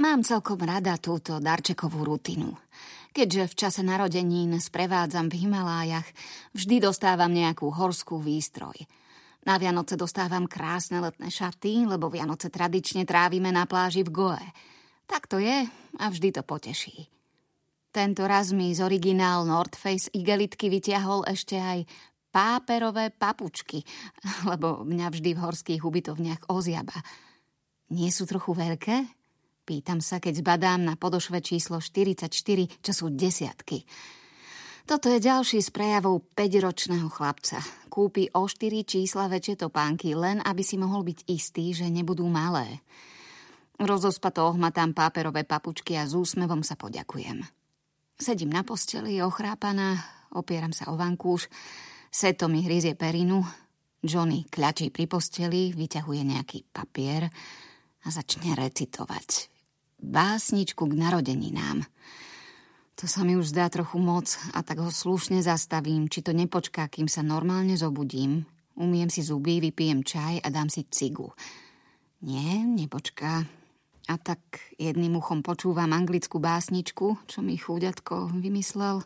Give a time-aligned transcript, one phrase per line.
[0.00, 2.56] Mám celkom rada túto darčekovú rutinu.
[3.12, 6.08] Keďže v čase narodenín sprevádzam v Himalájach,
[6.56, 8.80] vždy dostávam nejakú horskú výstroj.
[9.44, 14.44] Na Vianoce dostávam krásne letné šaty, lebo Vianoce tradične trávime na pláži v Goe.
[15.04, 15.68] Tak to je
[16.00, 17.04] a vždy to poteší.
[17.92, 21.84] Tento raz mi z originál North Face igelitky vytiahol ešte aj
[22.32, 23.84] páperové papučky,
[24.48, 26.96] lebo mňa vždy v horských ubytovniach oziaba.
[27.92, 29.19] Nie sú trochu veľké?
[29.70, 32.26] Pýtam sa, keď zbadám na podošve číslo 44,
[32.82, 33.86] čo sú desiatky.
[34.82, 37.62] Toto je ďalší z prejavov 5-ročného chlapca.
[37.86, 42.82] Kúpi o 4 čísla väčšie topánky, len aby si mohol byť istý, že nebudú malé.
[43.78, 47.38] Rozospato ohmatám páperové papučky a s úsmevom sa poďakujem.
[48.18, 50.02] Sedím na posteli, ochrápaná,
[50.34, 51.46] opieram sa o vankúš,
[52.10, 53.46] Seto mi hryzie perinu,
[54.02, 57.30] Johnny kľačí pri posteli, vyťahuje nejaký papier
[58.02, 59.49] a začne recitovať
[60.00, 61.84] básničku k narodeninám.
[63.00, 66.84] To sa mi už zdá trochu moc a tak ho slušne zastavím, či to nepočká,
[66.92, 68.44] kým sa normálne zobudím.
[68.76, 71.32] Umiem si zuby, vypijem čaj a dám si cigu.
[72.20, 73.48] Nie, nepočká.
[74.04, 74.40] A tak
[74.76, 79.00] jedným uchom počúvam anglickú básničku, čo mi chúďatko vymyslel.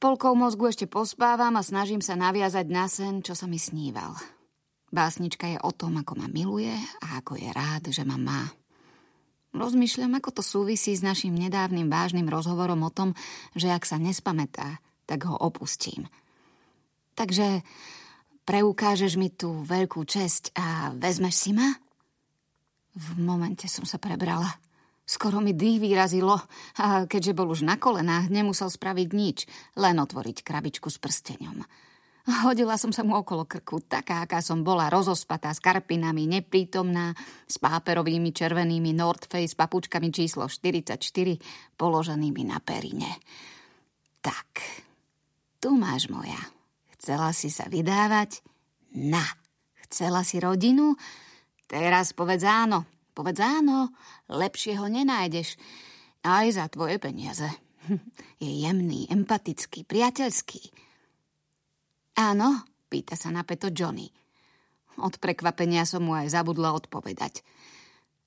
[0.00, 4.16] Polkou mozgu ešte pospávam a snažím sa naviazať na sen, čo sa mi sníval.
[4.90, 6.72] Básnička je o tom, ako ma miluje
[7.04, 8.48] a ako je rád, že ma má.
[9.50, 13.18] Rozmýšľam, ako to súvisí s našim nedávnym vážnym rozhovorom o tom,
[13.58, 14.78] že ak sa nespamätá,
[15.10, 16.06] tak ho opustím.
[17.18, 17.66] Takže
[18.46, 21.66] preukážeš mi tú veľkú česť a vezmeš si ma?
[22.94, 24.54] V momente som sa prebrala.
[25.02, 26.38] Skoro mi dých vyrazilo
[26.78, 29.38] a keďže bol už na kolenách, nemusel spraviť nič,
[29.74, 31.66] len otvoriť krabičku s prsteňom.
[32.30, 37.10] Hodila som sa mu okolo krku, taká, aká som bola, rozospatá, s karpinami, neprítomná,
[37.50, 40.94] s páperovými červenými North Face papučkami číslo 44
[41.74, 43.18] položenými na perine.
[44.22, 44.62] Tak,
[45.58, 46.38] tu máš moja.
[46.94, 48.46] Chcela si sa vydávať?
[48.94, 49.24] Na.
[49.90, 50.94] Chcela si rodinu?
[51.66, 52.86] Teraz povedz áno.
[53.10, 53.90] Povedz áno,
[54.30, 55.58] lepšie ho nenájdeš.
[56.22, 57.48] Aj za tvoje peniaze.
[58.44, 60.89] Je jemný, empatický, priateľský
[62.30, 64.06] Áno, pýta sa napeto Johnny.
[65.02, 67.42] Od prekvapenia som mu aj zabudla odpovedať.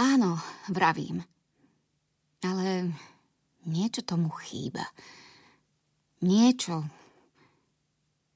[0.00, 0.40] Áno,
[0.72, 1.20] vravím.
[2.40, 2.96] Ale
[3.68, 4.88] niečo tomu chýba.
[6.24, 6.88] Niečo.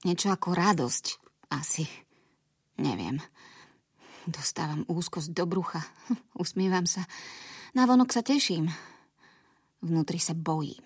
[0.05, 1.05] Niečo ako radosť.
[1.57, 1.89] Asi.
[2.77, 3.17] Neviem.
[4.29, 5.81] Dostávam úzkosť do brucha.
[6.45, 7.09] Usmievam sa.
[7.73, 8.69] Navonok sa teším.
[9.81, 10.85] Vnútri sa bojím.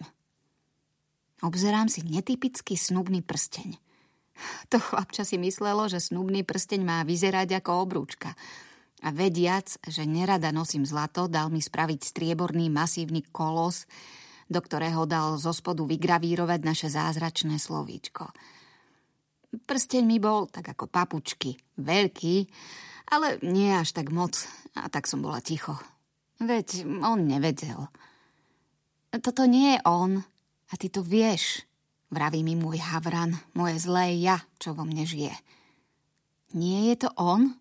[1.42, 3.87] Obzerám si netypický snubný prsteň.
[4.72, 8.32] To chlapča si myslelo, že snubný prsteň má vyzerať ako obrúčka.
[9.06, 13.86] A vediac, že nerada nosím zlato, dal mi spraviť strieborný masívny kolos,
[14.50, 18.32] do ktorého dal zo spodu vygravírovať naše zázračné slovíčko.
[19.48, 22.36] Prsteň mi bol, tak ako papučky, veľký,
[23.14, 24.36] ale nie až tak moc,
[24.76, 25.78] a tak som bola ticho.
[26.42, 27.88] Veď on nevedel.
[29.08, 30.20] Toto nie je on,
[30.68, 31.64] a ty to vieš,
[32.08, 35.36] Vraví mi môj havran, moje zlé ja, čo vo mne žije.
[36.56, 37.52] Nie je to on?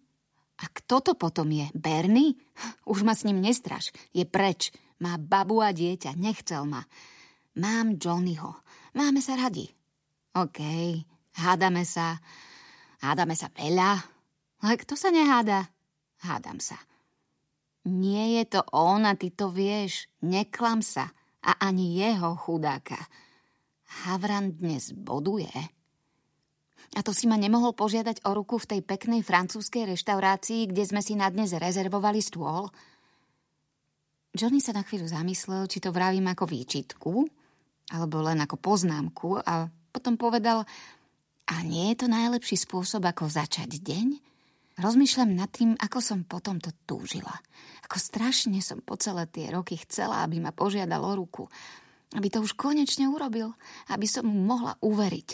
[0.57, 1.67] A kto to potom je?
[1.75, 2.39] Bernie?
[2.87, 3.91] Už ma s ním nestraš.
[4.15, 4.71] Je preč.
[4.97, 6.17] Má babu a dieťa.
[6.17, 6.81] Nechcel ma.
[7.59, 8.57] Mám Johnnyho.
[8.97, 9.69] Máme sa radi.
[10.33, 10.59] OK,
[11.37, 12.17] hádame sa.
[13.03, 14.01] Hádame sa veľa.
[14.65, 15.69] Ale kto sa neháda?
[16.25, 16.79] Hádam sa.
[17.85, 20.09] Nie je to on a ty to vieš.
[20.25, 21.13] Neklam sa.
[21.45, 22.97] A ani jeho chudáka.
[23.87, 25.51] Havran dnes boduje?
[26.95, 31.01] A to si ma nemohol požiadať o ruku v tej peknej francúzskej reštaurácii, kde sme
[31.03, 32.71] si na dnes rezervovali stôl?
[34.35, 37.13] Johnny sa na chvíľu zamyslel, či to vravím ako výčitku,
[37.91, 40.67] alebo len ako poznámku a potom povedal,
[41.47, 44.07] a nie je to najlepší spôsob, ako začať deň?
[44.77, 47.33] Rozmýšľam nad tým, ako som potom to túžila.
[47.89, 51.49] Ako strašne som po celé tie roky chcela, aby ma požiadal o ruku.
[52.15, 53.51] Aby to už konečne urobil,
[53.91, 55.29] aby som mu mohla uveriť.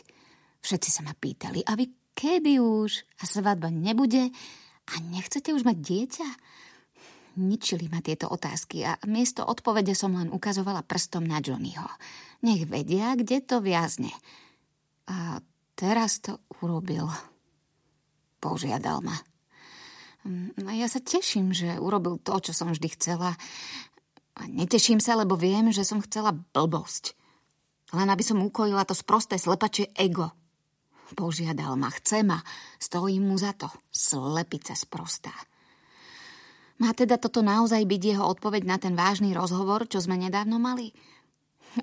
[0.63, 3.05] Všetci sa ma pýtali, a vy kedy už?
[3.21, 4.31] A svadba nebude?
[4.89, 6.29] A nechcete už mať dieťa?
[7.33, 11.89] Ničili ma tieto otázky a miesto odpovede som len ukazovala prstom na Johnnyho.
[12.45, 14.13] Nech vedia, kde to viazne.
[15.09, 15.41] A
[15.73, 17.09] teraz to urobil.
[18.37, 19.17] Požiadal ma.
[20.63, 23.33] A ja sa teším, že urobil to, čo som vždy chcela.
[24.33, 27.13] A neteším sa, lebo viem, že som chcela blbosť.
[27.93, 30.33] Len aby som ukojila to sprosté slepačie ego.
[31.13, 32.41] Požiadal ma, chce ma,
[32.81, 33.69] stojím mu za to.
[33.93, 35.33] Slepica sprostá.
[36.81, 40.89] Má teda toto naozaj byť jeho odpoveď na ten vážny rozhovor, čo sme nedávno mali?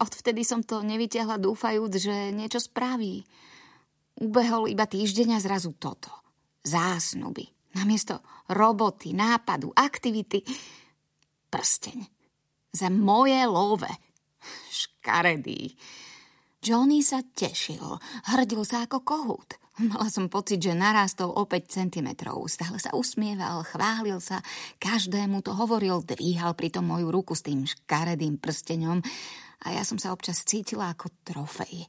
[0.02, 3.22] Odvtedy som to nevytiahla dúfajúc, že niečo spraví.
[4.18, 6.10] Ubehol iba týždeň a zrazu toto.
[6.66, 7.46] Zásnuby.
[7.78, 8.18] Namiesto
[8.50, 10.42] roboty, nápadu, aktivity.
[11.46, 12.19] Prsteň.
[12.70, 13.90] Za moje love.
[14.70, 15.74] Škaredý.
[16.60, 17.98] Johnny sa tešil.
[18.30, 19.56] Hrdil sa ako kohút.
[19.80, 22.08] Mala som pocit, že narástol o 5 cm.
[22.52, 24.44] Stále sa usmieval, chválil sa,
[24.76, 29.00] každému to hovoril, dvíhal pritom moju ruku s tým škaredým prsteňom
[29.64, 31.88] a ja som sa občas cítila ako trofej.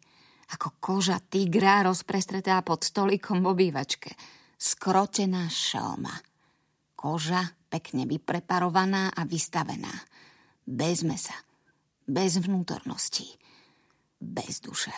[0.55, 4.15] Ako koža tigra rozprestretá pod stolikom v obývačke.
[4.55, 6.15] Skrotená šelma.
[6.95, 9.91] Koža pekne vypreparovaná a vystavená.
[10.71, 11.35] Bez mesa.
[12.07, 13.27] Bez vnútornosti.
[14.23, 14.91] Bez duše.